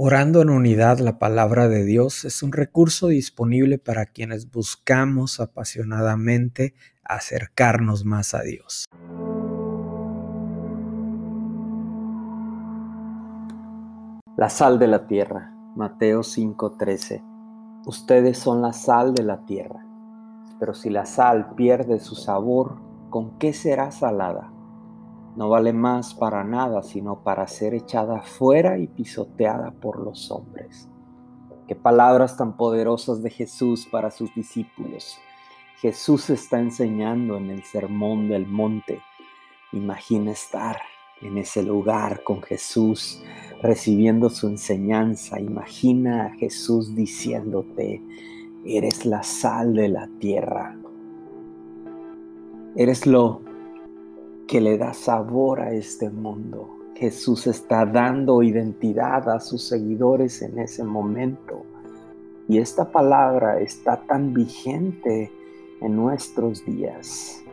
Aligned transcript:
Orando 0.00 0.42
en 0.42 0.50
unidad 0.50 1.00
la 1.00 1.18
palabra 1.18 1.66
de 1.66 1.82
Dios 1.84 2.24
es 2.24 2.44
un 2.44 2.52
recurso 2.52 3.08
disponible 3.08 3.78
para 3.78 4.06
quienes 4.06 4.48
buscamos 4.48 5.40
apasionadamente 5.40 6.76
acercarnos 7.02 8.04
más 8.04 8.32
a 8.32 8.42
Dios. 8.42 8.84
La 14.36 14.48
sal 14.48 14.78
de 14.78 14.86
la 14.86 15.08
tierra, 15.08 15.52
Mateo 15.74 16.22
5:13. 16.22 17.24
Ustedes 17.84 18.38
son 18.38 18.62
la 18.62 18.72
sal 18.74 19.14
de 19.14 19.24
la 19.24 19.44
tierra, 19.46 19.84
pero 20.60 20.74
si 20.74 20.90
la 20.90 21.06
sal 21.06 21.56
pierde 21.56 21.98
su 21.98 22.14
sabor, 22.14 22.78
¿con 23.10 23.36
qué 23.40 23.52
será 23.52 23.90
salada? 23.90 24.52
No 25.38 25.48
vale 25.48 25.72
más 25.72 26.14
para 26.14 26.42
nada 26.42 26.82
sino 26.82 27.22
para 27.22 27.46
ser 27.46 27.72
echada 27.72 28.22
fuera 28.22 28.76
y 28.76 28.88
pisoteada 28.88 29.70
por 29.70 30.00
los 30.00 30.32
hombres. 30.32 30.88
Qué 31.68 31.76
palabras 31.76 32.36
tan 32.36 32.56
poderosas 32.56 33.22
de 33.22 33.30
Jesús 33.30 33.86
para 33.86 34.10
sus 34.10 34.34
discípulos. 34.34 35.16
Jesús 35.76 36.28
está 36.30 36.58
enseñando 36.58 37.36
en 37.36 37.50
el 37.50 37.62
sermón 37.62 38.28
del 38.28 38.48
monte. 38.48 39.00
Imagina 39.70 40.32
estar 40.32 40.78
en 41.22 41.38
ese 41.38 41.62
lugar 41.62 42.24
con 42.24 42.42
Jesús 42.42 43.22
recibiendo 43.62 44.30
su 44.30 44.48
enseñanza. 44.48 45.38
Imagina 45.38 46.24
a 46.26 46.30
Jesús 46.34 46.96
diciéndote, 46.96 48.02
eres 48.64 49.06
la 49.06 49.22
sal 49.22 49.74
de 49.74 49.88
la 49.88 50.08
tierra. 50.18 50.76
Eres 52.74 53.06
lo 53.06 53.47
que 54.48 54.62
le 54.62 54.78
da 54.78 54.94
sabor 54.94 55.60
a 55.60 55.72
este 55.72 56.08
mundo. 56.08 56.78
Jesús 56.96 57.46
está 57.46 57.84
dando 57.84 58.42
identidad 58.42 59.28
a 59.28 59.40
sus 59.40 59.62
seguidores 59.62 60.40
en 60.40 60.58
ese 60.58 60.82
momento. 60.84 61.64
Y 62.48 62.56
esta 62.56 62.90
palabra 62.90 63.60
está 63.60 63.98
tan 63.98 64.32
vigente 64.32 65.30
en 65.82 65.94
nuestros 65.94 66.64
días. 66.64 67.44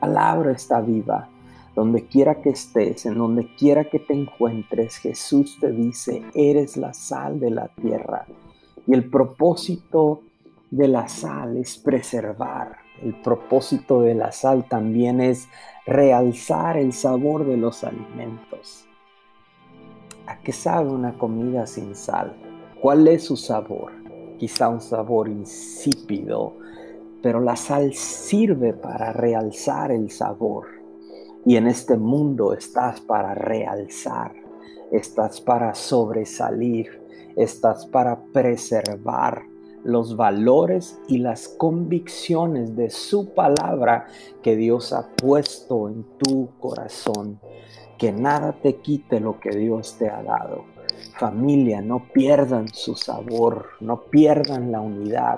palabra 0.00 0.52
está 0.52 0.80
viva. 0.80 1.28
Donde 1.74 2.06
quiera 2.06 2.40
que 2.40 2.50
estés, 2.50 3.04
en 3.04 3.18
donde 3.18 3.52
quiera 3.56 3.84
que 3.90 3.98
te 3.98 4.14
encuentres, 4.14 4.98
Jesús 4.98 5.58
te 5.60 5.72
dice, 5.72 6.22
eres 6.32 6.76
la 6.76 6.94
sal 6.94 7.40
de 7.40 7.50
la 7.50 7.66
tierra. 7.66 8.26
Y 8.86 8.94
el 8.94 9.10
propósito 9.10 10.22
de 10.70 10.86
la 10.86 11.08
sal 11.08 11.56
es 11.56 11.76
preservar, 11.76 12.83
el 13.02 13.14
propósito 13.14 14.02
de 14.02 14.14
la 14.14 14.32
sal 14.32 14.66
también 14.68 15.20
es 15.20 15.48
realzar 15.86 16.76
el 16.76 16.92
sabor 16.92 17.46
de 17.46 17.56
los 17.56 17.84
alimentos. 17.84 18.86
¿A 20.26 20.38
qué 20.40 20.52
sabe 20.52 20.90
una 20.90 21.12
comida 21.14 21.66
sin 21.66 21.94
sal? 21.94 22.34
¿Cuál 22.80 23.08
es 23.08 23.24
su 23.24 23.36
sabor? 23.36 23.92
Quizá 24.38 24.68
un 24.68 24.80
sabor 24.80 25.28
insípido, 25.28 26.54
pero 27.22 27.40
la 27.40 27.56
sal 27.56 27.94
sirve 27.94 28.72
para 28.72 29.12
realzar 29.12 29.90
el 29.90 30.10
sabor. 30.10 30.66
Y 31.44 31.56
en 31.56 31.66
este 31.66 31.96
mundo 31.96 32.54
estás 32.54 33.00
para 33.00 33.34
realzar, 33.34 34.32
estás 34.90 35.40
para 35.40 35.74
sobresalir, 35.74 37.02
estás 37.36 37.86
para 37.86 38.22
preservar 38.32 39.42
los 39.84 40.16
valores 40.16 40.98
y 41.08 41.18
las 41.18 41.48
convicciones 41.48 42.74
de 42.74 42.90
su 42.90 43.34
palabra 43.34 44.06
que 44.42 44.56
Dios 44.56 44.92
ha 44.92 45.06
puesto 45.14 45.88
en 45.88 46.04
tu 46.18 46.48
corazón. 46.58 47.38
Que 47.98 48.10
nada 48.10 48.52
te 48.60 48.76
quite 48.76 49.20
lo 49.20 49.38
que 49.38 49.50
Dios 49.50 49.96
te 49.98 50.08
ha 50.08 50.22
dado. 50.22 50.64
Familia, 51.18 51.80
no 51.80 52.08
pierdan 52.12 52.68
su 52.68 52.96
sabor, 52.96 53.68
no 53.80 54.04
pierdan 54.04 54.72
la 54.72 54.80
unidad, 54.80 55.36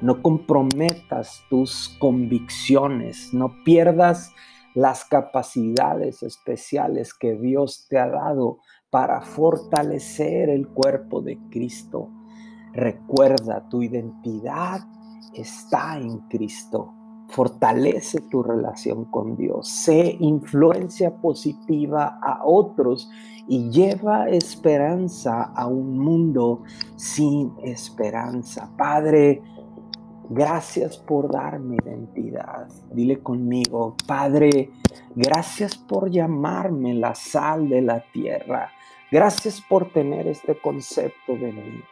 no 0.00 0.22
comprometas 0.22 1.42
tus 1.50 1.96
convicciones, 1.98 3.34
no 3.34 3.62
pierdas 3.64 4.32
las 4.74 5.04
capacidades 5.04 6.22
especiales 6.22 7.12
que 7.12 7.34
Dios 7.34 7.86
te 7.90 7.98
ha 7.98 8.08
dado 8.08 8.58
para 8.90 9.20
fortalecer 9.20 10.48
el 10.48 10.68
cuerpo 10.68 11.20
de 11.20 11.38
Cristo 11.50 12.10
Recuerda, 12.72 13.68
tu 13.68 13.82
identidad 13.82 14.80
está 15.32 15.98
en 15.98 16.18
Cristo. 16.28 16.94
Fortalece 17.28 18.22
tu 18.22 18.42
relación 18.42 19.04
con 19.06 19.36
Dios. 19.36 19.68
Sé 19.68 20.16
influencia 20.20 21.14
positiva 21.16 22.18
a 22.22 22.40
otros 22.44 23.10
y 23.46 23.70
lleva 23.70 24.28
esperanza 24.28 25.42
a 25.42 25.66
un 25.66 25.98
mundo 25.98 26.62
sin 26.96 27.52
esperanza. 27.62 28.70
Padre, 28.76 29.42
gracias 30.30 30.96
por 30.96 31.30
darme 31.30 31.76
identidad. 31.82 32.68
Dile 32.92 33.20
conmigo, 33.20 33.94
Padre, 34.06 34.70
gracias 35.14 35.76
por 35.76 36.10
llamarme 36.10 36.94
la 36.94 37.14
sal 37.14 37.68
de 37.68 37.82
la 37.82 38.02
tierra. 38.12 38.70
Gracias 39.10 39.62
por 39.62 39.90
tener 39.90 40.26
este 40.28 40.58
concepto 40.60 41.32
de 41.32 41.52
mí. 41.52 41.82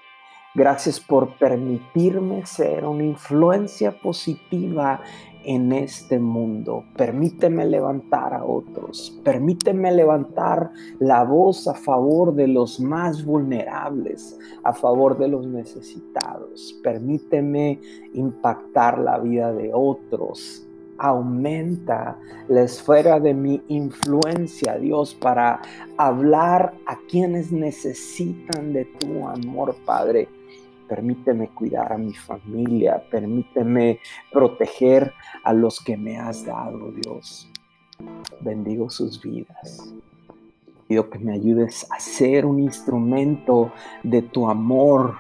Gracias 0.57 0.99
por 0.99 1.37
permitirme 1.37 2.47
ser 2.47 2.87
una 2.87 3.05
influencia 3.05 3.93
positiva 4.01 5.03
en 5.45 5.71
este 5.71 6.19
mundo. 6.19 6.83
Permíteme 6.97 7.67
levantar 7.67 8.33
a 8.33 8.43
otros. 8.43 9.21
Permíteme 9.23 9.93
levantar 9.93 10.71
la 10.99 11.25
voz 11.25 11.69
a 11.69 11.75
favor 11.75 12.35
de 12.35 12.49
los 12.49 12.81
más 12.81 13.23
vulnerables, 13.23 14.39
a 14.65 14.73
favor 14.73 15.19
de 15.19 15.29
los 15.29 15.47
necesitados. 15.47 16.81
Permíteme 16.83 17.79
impactar 18.15 18.99
la 18.99 19.19
vida 19.19 19.53
de 19.53 19.73
otros. 19.75 20.66
Aumenta 20.99 22.17
la 22.49 22.63
esfera 22.63 23.21
de 23.21 23.35
mi 23.35 23.63
influencia, 23.69 24.79
Dios, 24.79 25.15
para 25.15 25.61
hablar 25.97 26.73
a 26.87 26.97
quienes 27.09 27.53
necesitan 27.53 28.73
de 28.73 28.85
tu 28.85 29.27
amor, 29.27 29.77
Padre 29.85 30.29
permíteme 30.89 31.49
cuidar 31.49 31.93
a 31.93 31.99
mi 31.99 32.15
familia, 32.15 33.03
permíteme 33.11 33.99
proteger 34.33 35.13
a 35.43 35.53
los 35.53 35.81
que 35.81 35.97
me 35.97 36.19
has 36.19 36.45
dado, 36.45 36.93
Dios. 36.93 37.51
Bendigo 38.41 38.91
sus 38.91 39.21
vidas. 39.21 39.93
Pido 40.87 41.11
que 41.11 41.19
me 41.19 41.33
ayudes 41.33 41.87
a 41.91 41.99
ser 41.99 42.47
un 42.47 42.61
instrumento 42.61 43.73
de 44.03 44.23
tu 44.23 44.49
amor 44.49 45.17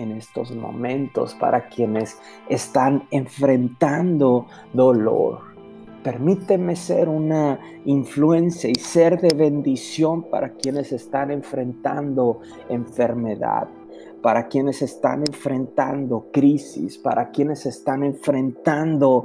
en 0.00 0.12
estos 0.12 0.54
momentos 0.54 1.34
para 1.34 1.68
quienes 1.68 2.18
están 2.48 3.04
enfrentando 3.10 4.46
dolor. 4.72 5.40
Permíteme 6.02 6.76
ser 6.76 7.08
una 7.08 7.60
influencia 7.84 8.70
y 8.70 8.74
ser 8.76 9.20
de 9.20 9.34
bendición 9.34 10.22
para 10.22 10.54
quienes 10.54 10.92
están 10.92 11.30
enfrentando 11.30 12.40
enfermedad 12.68 13.68
para 14.22 14.48
quienes 14.48 14.82
están 14.82 15.24
enfrentando 15.26 16.26
crisis, 16.30 16.98
para 16.98 17.30
quienes 17.30 17.64
están 17.64 18.04
enfrentando 18.04 19.24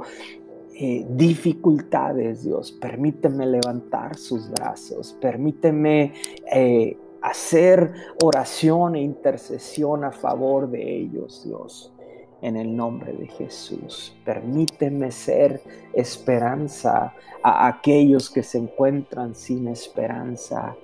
eh, 0.78 1.06
dificultades, 1.08 2.44
Dios. 2.44 2.72
Permíteme 2.72 3.46
levantar 3.46 4.16
sus 4.16 4.50
brazos, 4.50 5.16
permíteme 5.20 6.12
eh, 6.52 6.96
hacer 7.22 7.92
oración 8.22 8.96
e 8.96 9.02
intercesión 9.02 10.04
a 10.04 10.12
favor 10.12 10.68
de 10.70 10.98
ellos, 10.98 11.44
Dios. 11.44 11.92
En 12.42 12.56
el 12.56 12.76
nombre 12.76 13.12
de 13.12 13.28
Jesús, 13.28 14.14
permíteme 14.24 15.10
ser 15.10 15.62
esperanza 15.94 17.14
a 17.42 17.66
aquellos 17.66 18.30
que 18.30 18.42
se 18.42 18.58
encuentran 18.58 19.34
sin 19.34 19.68
esperanza. 19.68 20.76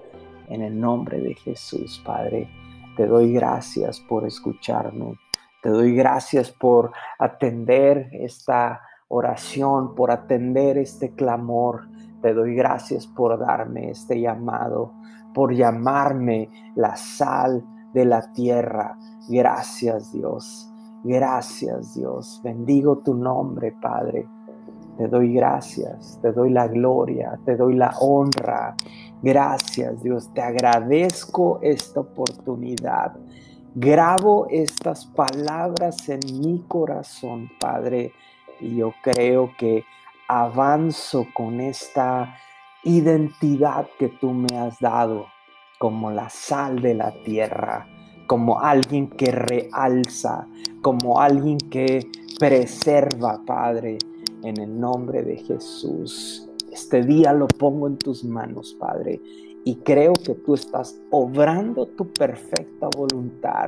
En 0.48 0.62
el 0.62 0.78
nombre 0.78 1.20
de 1.20 1.34
Jesús, 1.34 2.02
Padre. 2.04 2.48
Te 2.96 3.06
doy 3.06 3.32
gracias 3.32 4.00
por 4.00 4.26
escucharme. 4.26 5.18
Te 5.62 5.68
doy 5.68 5.94
gracias 5.94 6.50
por 6.50 6.92
atender 7.18 8.08
esta 8.12 8.82
oración, 9.08 9.94
por 9.94 10.10
atender 10.10 10.76
este 10.76 11.14
clamor. 11.14 11.82
Te 12.22 12.32
doy 12.32 12.54
gracias 12.54 13.06
por 13.06 13.38
darme 13.38 13.90
este 13.90 14.20
llamado, 14.20 14.92
por 15.34 15.52
llamarme 15.52 16.48
la 16.76 16.96
sal 16.96 17.64
de 17.92 18.04
la 18.04 18.32
tierra. 18.32 18.96
Gracias 19.28 20.12
Dios. 20.12 20.72
Gracias 21.04 21.94
Dios. 21.94 22.40
Bendigo 22.44 22.98
tu 22.98 23.14
nombre, 23.14 23.72
Padre. 23.72 24.28
Te 24.96 25.08
doy 25.08 25.32
gracias, 25.32 26.18
te 26.20 26.32
doy 26.32 26.50
la 26.50 26.68
gloria, 26.68 27.38
te 27.44 27.56
doy 27.56 27.74
la 27.74 27.92
honra. 27.98 28.76
Gracias 29.22 30.02
Dios, 30.02 30.32
te 30.34 30.42
agradezco 30.42 31.58
esta 31.62 32.00
oportunidad. 32.00 33.16
Grabo 33.74 34.46
estas 34.50 35.06
palabras 35.06 36.08
en 36.10 36.20
mi 36.38 36.62
corazón, 36.68 37.48
Padre, 37.58 38.12
y 38.60 38.76
yo 38.76 38.92
creo 39.02 39.50
que 39.58 39.84
avanzo 40.40 41.26
con 41.34 41.60
esta 41.60 42.34
identidad 42.84 43.86
que 43.98 44.08
tú 44.08 44.32
me 44.32 44.56
has 44.56 44.78
dado 44.80 45.26
como 45.78 46.10
la 46.10 46.30
sal 46.30 46.80
de 46.80 46.94
la 46.94 47.12
tierra, 47.22 47.86
como 48.26 48.58
alguien 48.58 49.08
que 49.08 49.30
realza, 49.30 50.48
como 50.80 51.20
alguien 51.20 51.58
que 51.58 52.10
preserva, 52.38 53.42
Padre, 53.44 53.98
en 54.42 54.58
el 54.58 54.80
nombre 54.80 55.22
de 55.22 55.36
Jesús. 55.36 56.48
Este 56.72 57.02
día 57.02 57.34
lo 57.34 57.46
pongo 57.46 57.86
en 57.86 57.98
tus 57.98 58.24
manos, 58.24 58.74
Padre, 58.80 59.20
y 59.64 59.76
creo 59.76 60.14
que 60.14 60.34
tú 60.34 60.54
estás 60.54 60.98
obrando 61.10 61.84
tu 61.86 62.10
perfecta 62.10 62.88
voluntad. 62.96 63.66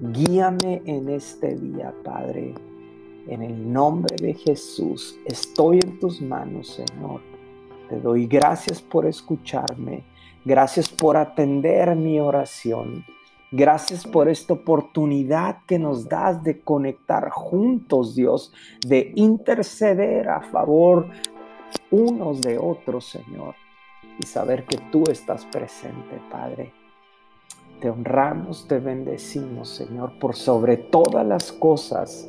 Guíame 0.00 0.82
en 0.84 1.08
este 1.08 1.56
día, 1.56 1.92
Padre. 2.04 2.54
En 3.30 3.42
el 3.42 3.72
nombre 3.72 4.16
de 4.16 4.34
Jesús, 4.34 5.16
estoy 5.24 5.78
en 5.78 6.00
tus 6.00 6.20
manos, 6.20 6.66
Señor. 6.84 7.20
Te 7.88 8.00
doy 8.00 8.26
gracias 8.26 8.82
por 8.82 9.06
escucharme. 9.06 10.02
Gracias 10.44 10.88
por 10.88 11.16
atender 11.16 11.94
mi 11.94 12.18
oración. 12.18 13.04
Gracias 13.52 14.04
por 14.04 14.28
esta 14.28 14.54
oportunidad 14.54 15.58
que 15.68 15.78
nos 15.78 16.08
das 16.08 16.42
de 16.42 16.60
conectar 16.60 17.30
juntos, 17.30 18.16
Dios, 18.16 18.52
de 18.84 19.12
interceder 19.14 20.28
a 20.28 20.40
favor 20.40 21.06
unos 21.92 22.40
de 22.40 22.58
otros, 22.58 23.04
Señor, 23.04 23.54
y 24.18 24.26
saber 24.26 24.64
que 24.64 24.78
tú 24.90 25.04
estás 25.08 25.44
presente, 25.46 26.20
Padre. 26.32 26.72
Te 27.80 27.90
honramos, 27.90 28.66
te 28.66 28.80
bendecimos, 28.80 29.68
Señor, 29.68 30.18
por 30.18 30.34
sobre 30.34 30.76
todas 30.78 31.24
las 31.24 31.52
cosas, 31.52 32.28